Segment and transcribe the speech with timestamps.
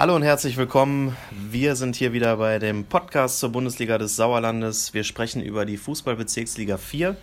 [0.00, 1.14] Hallo und herzlich willkommen.
[1.30, 4.94] Wir sind hier wieder bei dem Podcast zur Bundesliga des Sauerlandes.
[4.94, 7.16] Wir sprechen über die Fußballbezirksliga 4.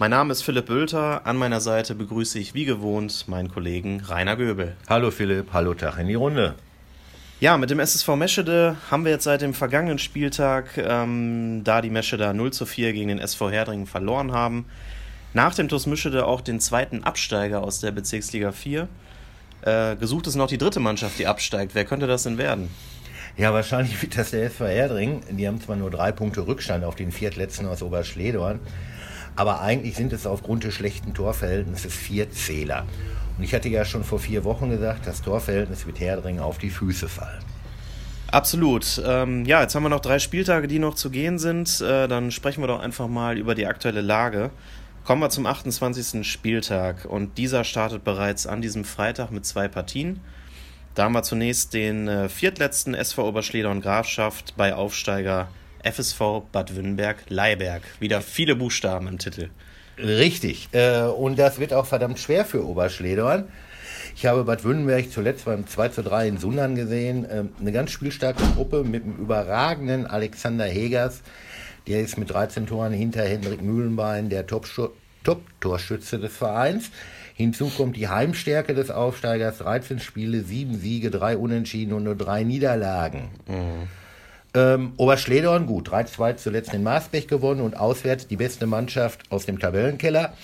[0.00, 1.24] Mein Name ist Philipp Bülter.
[1.24, 4.74] An meiner Seite begrüße ich wie gewohnt meinen Kollegen Rainer Göbel.
[4.88, 6.56] Hallo Philipp, hallo Tag in die Runde.
[7.38, 11.90] Ja, mit dem SSV Meschede haben wir jetzt seit dem vergangenen Spieltag, ähm, da die
[11.90, 14.64] Mescheder 0 zu 4 gegen den SV Herdringen verloren haben,
[15.32, 18.88] nach dem TuS Meschede auch den zweiten Absteiger aus der Bezirksliga 4.
[19.62, 21.74] Äh, gesucht ist noch die dritte Mannschaft, die absteigt.
[21.74, 22.70] Wer könnte das denn werden?
[23.36, 25.20] Ja, wahrscheinlich wird das der SV Herdring.
[25.30, 28.60] Die haben zwar nur drei Punkte Rückstand auf den Viertletzten aus Oberschledorn,
[29.36, 32.84] aber eigentlich sind es aufgrund des schlechten Torverhältnisses vier Zähler.
[33.38, 36.70] Und ich hatte ja schon vor vier Wochen gesagt, das Torverhältnis wird Herdring auf die
[36.70, 37.42] Füße fallen.
[38.30, 39.02] Absolut.
[39.04, 41.80] Ähm, ja, jetzt haben wir noch drei Spieltage, die noch zu gehen sind.
[41.80, 44.50] Äh, dann sprechen wir doch einfach mal über die aktuelle Lage.
[45.04, 46.26] Kommen wir zum 28.
[46.26, 50.20] Spieltag und dieser startet bereits an diesem Freitag mit zwei Partien.
[50.94, 55.48] Da haben wir zunächst den äh, viertletzten SV Oberschleder und Grafschaft bei Aufsteiger
[55.82, 57.82] FSV Bad Wünnberg-Leiberg.
[57.98, 59.50] Wieder viele Buchstaben im Titel.
[59.98, 60.68] Richtig.
[60.72, 63.48] Äh, und das wird auch verdammt schwer für Oberschledorn.
[64.16, 67.26] Ich habe Bad Wünnenberg zuletzt beim 2 zu 3 in Sundern gesehen.
[67.30, 71.22] Ähm, eine ganz spielstarke Gruppe mit einem überragenden Alexander Hegers,
[71.90, 76.90] der ist mit 13 Toren hinter Hendrik Mühlenbein der Top-Torschütze des Vereins.
[77.34, 82.44] Hinzu kommt die Heimstärke des Aufsteigers, 13 Spiele, 7 Siege, 3 Unentschieden und nur 3
[82.44, 83.30] Niederlagen.
[83.48, 83.88] Mhm.
[84.52, 89.58] Ähm, Oberschledorn, gut, 3-2 zuletzt in Maasbech gewonnen und auswärts die beste Mannschaft aus dem
[89.58, 90.34] Tabellenkeller.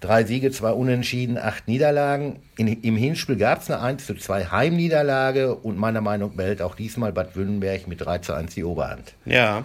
[0.00, 2.40] Drei Siege, zwei Unentschieden, acht Niederlagen.
[2.56, 6.62] In, Im Hinspiel gab es eine 1 zu 2 Heimniederlage und meiner Meinung nach behält
[6.62, 9.12] auch diesmal Bad Wünnenberg mit 3 zu 1 die Oberhand.
[9.26, 9.64] Ja,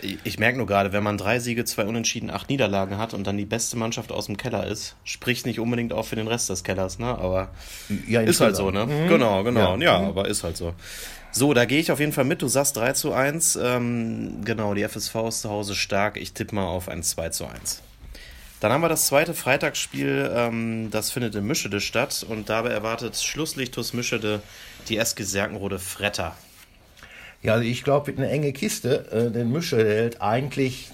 [0.00, 3.36] ich merke nur gerade, wenn man drei Siege, zwei Unentschieden, acht Niederlagen hat und dann
[3.36, 6.64] die beste Mannschaft aus dem Keller ist, spricht nicht unbedingt auch für den Rest des
[6.64, 7.06] Kellers, ne?
[7.06, 7.48] Aber
[8.06, 8.86] ja, ist halt so, ne?
[8.86, 9.08] Mhm.
[9.08, 9.76] Genau, genau.
[9.76, 10.08] Ja, ja mhm.
[10.08, 10.74] aber ist halt so.
[11.32, 12.40] So, da gehe ich auf jeden Fall mit.
[12.40, 13.58] Du sagst 3 zu 1.
[13.62, 16.16] Ähm, genau, die FSV ist zu Hause stark.
[16.16, 17.82] Ich tippe mal auf ein 2 zu 1.
[18.60, 23.16] Dann haben wir das zweite Freitagsspiel, ähm, das findet in Mischede statt und dabei erwartet
[23.16, 24.40] Schlusslichtus Mischede
[24.88, 26.34] die SG Serkenrode Fretter.
[27.46, 29.06] Ja, also ich glaube, wird eine enge Kiste.
[29.12, 30.90] Äh, denn hält eigentlich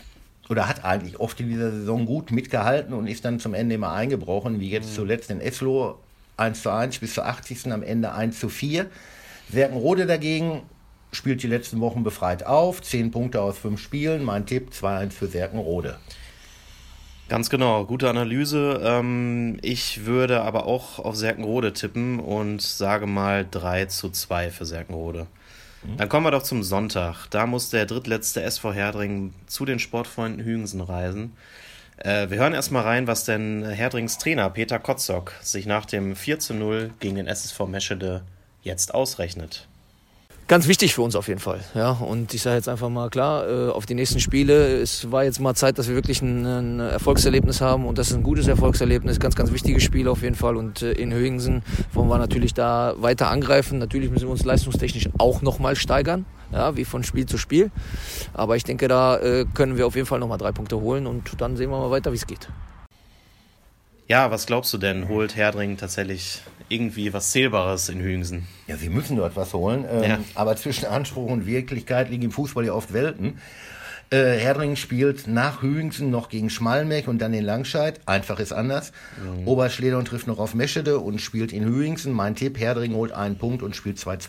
[0.50, 3.92] oder hat eigentlich oft in dieser Saison gut mitgehalten und ist dann zum Ende immer
[3.92, 4.94] eingebrochen, wie jetzt mhm.
[4.94, 5.98] zuletzt in Eslo
[6.36, 7.72] 1 zu 1 bis zur 80.
[7.72, 8.84] am Ende 1 zu 4.
[9.50, 10.60] Serkenrode dagegen
[11.10, 14.22] spielt die letzten Wochen befreit auf, 10 Punkte aus 5 Spielen.
[14.22, 15.96] Mein Tipp 2-1 für Serkenrode.
[17.30, 18.78] Ganz genau, gute Analyse.
[18.84, 24.66] Ähm, ich würde aber auch auf Serkenrode tippen und sage mal 3 zu 2 für
[24.66, 25.26] Serkenrode.
[25.82, 25.96] Mhm.
[25.96, 27.26] Dann kommen wir doch zum Sonntag.
[27.30, 31.36] Da muss der drittletzte SV Herdring zu den Sportfreunden Hügensen reisen.
[31.98, 36.38] Äh, wir hören erstmal rein, was denn Herdrings Trainer Peter Kotzok sich nach dem 4
[36.38, 38.22] zu 0 gegen den SSV Meschede
[38.62, 39.68] jetzt ausrechnet
[40.52, 41.60] ganz wichtig für uns auf jeden Fall.
[41.74, 45.24] Ja, und ich sage jetzt einfach mal klar, äh, auf die nächsten Spiele, es war
[45.24, 48.48] jetzt mal Zeit, dass wir wirklich ein, ein, Erfolgserlebnis haben und das ist ein gutes
[48.48, 51.62] Erfolgserlebnis, ganz, ganz wichtiges Spiel auf jeden Fall und äh, in Höhingsen
[51.94, 53.78] wollen wir natürlich da weiter angreifen.
[53.78, 57.70] Natürlich müssen wir uns leistungstechnisch auch nochmal steigern, ja, wie von Spiel zu Spiel.
[58.34, 61.40] Aber ich denke, da äh, können wir auf jeden Fall nochmal drei Punkte holen und
[61.40, 62.50] dann sehen wir mal weiter, wie es geht.
[64.08, 65.08] Ja, was glaubst du denn?
[65.08, 68.46] Holt Herdring tatsächlich irgendwie was Zählbares in Hüngsen?
[68.66, 69.84] Ja, sie müssen dort was holen.
[69.90, 70.18] Ähm, ja.
[70.34, 73.38] Aber zwischen Anspruch und Wirklichkeit liegen im Fußball ja oft Welten.
[74.10, 78.00] Äh, Herdring spielt nach Hüngsen noch gegen Schmalmech und dann in Langscheid.
[78.04, 78.92] Einfach ist anders.
[79.22, 79.48] Mhm.
[79.48, 82.12] Oberschledern trifft noch auf Meschede und spielt in Hüingsen.
[82.12, 84.28] Mein Tipp, Herdring holt einen Punkt und spielt 2-2.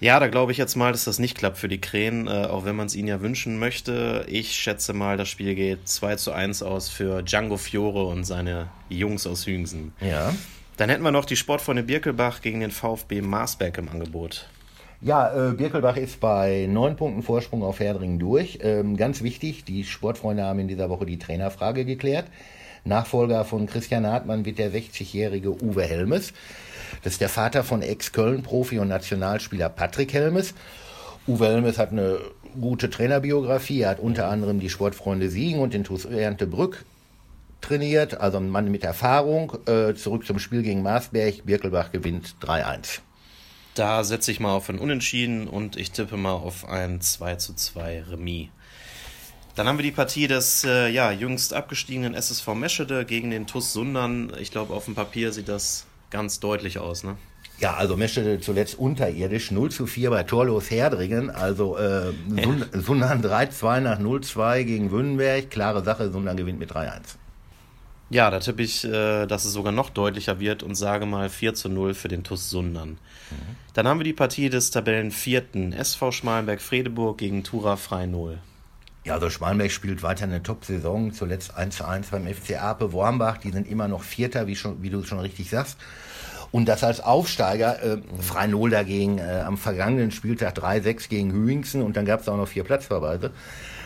[0.00, 2.64] Ja, da glaube ich jetzt mal, dass das nicht klappt für die Krähen, äh, auch
[2.64, 4.24] wenn man es ihnen ja wünschen möchte.
[4.28, 8.68] Ich schätze mal, das Spiel geht 2 zu 1 aus für Django Fiore und seine
[8.88, 9.92] Jungs aus Hüngsen.
[10.00, 10.32] Ja.
[10.78, 14.48] Dann hätten wir noch die Sportfreunde Birkelbach gegen den VfB Marsberg im Angebot.
[15.02, 18.58] Ja, äh, Birkelbach ist bei neun Punkten Vorsprung auf Herdringen durch.
[18.62, 22.26] Ähm, ganz wichtig, die Sportfreunde haben in dieser Woche die Trainerfrage geklärt.
[22.84, 26.32] Nachfolger von Christian Hartmann wird der 60-jährige Uwe Helmes.
[27.02, 30.54] Das ist der Vater von Ex-Köln-Profi und Nationalspieler Patrick Helmes.
[31.26, 32.18] Uwe Helmes hat eine
[32.60, 33.82] gute Trainerbiografie.
[33.82, 36.84] Er hat unter anderem die Sportfreunde Siegen und den TuS Erntebrück
[37.60, 39.52] trainiert, also ein Mann mit Erfahrung.
[39.66, 41.44] Äh, zurück zum Spiel gegen Marsberg.
[41.44, 43.00] Birkelbach gewinnt 3-1.
[43.74, 47.54] Da setze ich mal auf ein Unentschieden und ich tippe mal auf ein 2 zu
[47.54, 48.48] 2 Remis.
[49.54, 53.72] Dann haben wir die Partie des äh, ja, jüngst abgestiegenen SSV Meschede gegen den TuS
[53.72, 54.32] Sundern.
[54.40, 57.16] Ich glaube, auf dem Papier sieht das ganz deutlich aus, ne?
[57.60, 61.28] Ja, also Meschede zuletzt unterirdisch 0 zu 4 bei Torlos Herdringen.
[61.28, 62.12] Also äh,
[62.72, 65.50] Sundern 3-2 nach 0-2 gegen Wünnenberg.
[65.50, 67.16] Klare Sache, Sundern gewinnt mit 3-1.
[68.08, 71.54] Ja, da tippe ich, äh, dass es sogar noch deutlicher wird und sage mal 4
[71.54, 72.92] zu 0 für den TuS Sundern.
[72.92, 73.56] Mhm.
[73.74, 78.38] Dann haben wir die Partie des Tabellenvierten SV Schmalenberg-Fredeburg gegen Tura Frei 0.
[79.10, 83.38] Ja, also Schmalenberg spielt weiter eine Top-Saison, zuletzt 1 zu 1 beim FC Ape Wormbach,
[83.38, 85.78] die sind immer noch Vierter, wie, schon, wie du schon richtig sagst.
[86.52, 91.96] Und das als Aufsteiger, äh, Freinol dagegen äh, am vergangenen Spieltag 3-6 gegen Hüingsen und
[91.96, 93.32] dann gab es auch noch vier Platzverweise.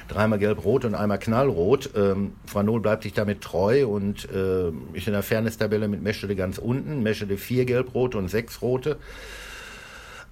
[0.08, 1.88] Dreimal gelb-rot und einmal knallrot.
[1.96, 6.58] Ähm, Franol bleibt sich damit treu und äh, ist in der Fairness-Tabelle mit Meschede ganz
[6.58, 7.02] unten.
[7.02, 8.98] Meschede vier gelb-rote und sechs rote.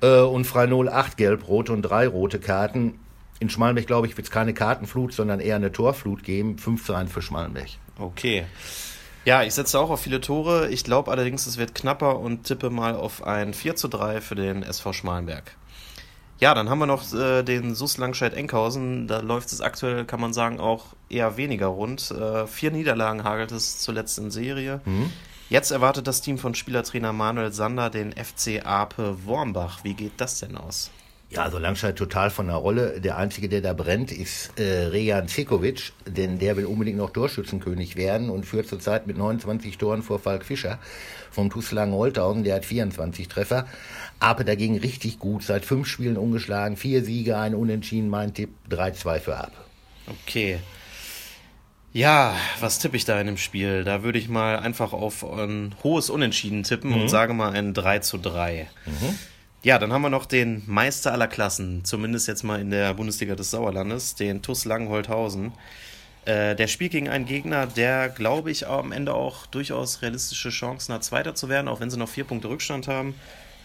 [0.02, 2.98] Äh, und Franol acht gelb-rote und drei rote Karten.
[3.42, 6.58] In Schmalenberg, glaube ich, wird es keine Kartenflut, sondern eher eine Torflut geben.
[6.58, 7.70] 5 zu 1 für Schmalenberg.
[7.98, 8.44] Okay.
[9.24, 10.68] Ja, ich setze auch auf viele Tore.
[10.68, 14.36] Ich glaube allerdings, es wird knapper und tippe mal auf ein 4 zu 3 für
[14.36, 15.56] den SV Schmalenberg.
[16.38, 19.08] Ja, dann haben wir noch äh, den SUS Langscheid-Enkhausen.
[19.08, 22.12] Da läuft es aktuell, kann man sagen, auch eher weniger rund.
[22.12, 24.80] Äh, vier Niederlagen hagelt es zuletzt in Serie.
[24.84, 25.10] Mhm.
[25.48, 29.82] Jetzt erwartet das Team von Spielertrainer Manuel Sander den FC Ape Wormbach.
[29.82, 30.92] Wie geht das denn aus?
[31.32, 33.00] Ja, also Langscheid total von der Rolle.
[33.00, 37.96] Der Einzige, der da brennt, ist äh, Rejan Cekovic, denn der will unbedingt noch Torschützenkönig
[37.96, 40.78] werden und führt zurzeit mit 29 Toren vor Falk Fischer
[41.30, 43.66] vom TuS Langen-Holthausen, der hat 24 Treffer.
[44.20, 49.20] Ape dagegen richtig gut, seit fünf Spielen ungeschlagen, vier Siege, ein Unentschieden, mein Tipp 3-2
[49.20, 49.52] für Ape.
[50.06, 50.58] Okay.
[51.94, 53.84] Ja, was tippe ich da in dem Spiel?
[53.84, 57.02] Da würde ich mal einfach auf ein hohes Unentschieden tippen mhm.
[57.02, 58.68] und sage mal ein 3 zu 3.
[58.84, 59.18] Mhm.
[59.64, 63.36] Ja, dann haben wir noch den Meister aller Klassen, zumindest jetzt mal in der Bundesliga
[63.36, 65.52] des Sauerlandes, den TuS Langenholthausen.
[66.24, 70.92] Äh, der spielt gegen einen Gegner, der, glaube ich, am Ende auch durchaus realistische Chancen
[70.94, 73.14] hat, Zweiter zu werden, auch wenn sie noch vier Punkte Rückstand haben.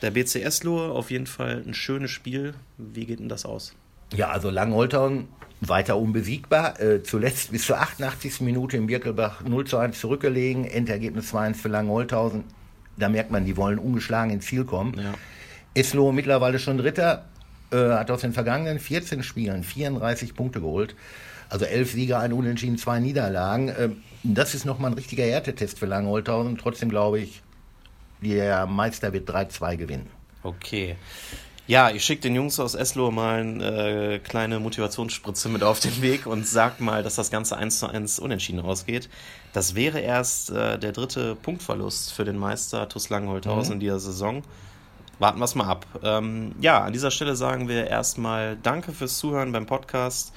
[0.04, 2.54] Der BC Eslohe, auf jeden Fall ein schönes Spiel.
[2.78, 3.74] Wie geht denn das aus?
[4.16, 5.28] Ja, also Langenholthausen
[5.62, 6.80] weiter unbesiegbar.
[6.80, 8.42] Äh, zuletzt bis zur 88.
[8.42, 10.66] Minute im Birkelbach 0 zu 1 zurückgelegen.
[10.66, 12.44] Endergebnis 2-1 für Langenholthausen.
[12.98, 14.94] Da merkt man, die wollen ungeschlagen ins Ziel kommen.
[14.96, 15.14] Ja.
[15.74, 17.25] Eslo mittlerweile schon Dritter,
[17.72, 20.96] äh, hat aus den vergangenen 14 Spielen 34 Punkte geholt.
[21.50, 23.69] Also elf Sieger, ein Unentschieden, zwei Niederlagen.
[23.69, 23.90] Äh,
[24.24, 26.58] das ist nochmal ein richtiger Härtetest für Langholthausen.
[26.58, 27.42] Trotzdem glaube ich,
[28.22, 30.08] der Meister wird 3-2 gewinnen.
[30.44, 30.96] Okay.
[31.68, 36.02] Ja, ich schicke den Jungs aus Eslo mal eine äh, kleine Motivationsspritze mit auf den
[36.02, 39.10] Weg und sag mal, dass das Ganze 1 zu 1 unentschieden ausgeht.
[39.52, 43.74] Das wäre erst äh, der dritte Punktverlust für den Meister TuS Langenholthausen mhm.
[43.74, 44.44] in dieser Saison
[45.19, 45.86] warten wir es mal ab.
[46.04, 50.34] Ähm, ja, an dieser Stelle sagen wir erstmal Danke fürs Zuhören beim Podcast.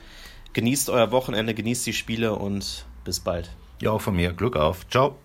[0.52, 3.50] Genießt euer Wochenende, genießt die Spiele und bis bald.
[3.80, 4.32] Ja, auch von mir.
[4.32, 4.88] Glück auf.
[4.88, 5.16] Ciao.